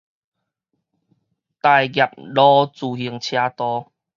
[0.01, 0.05] 大業
[2.17, 3.91] 路自行車道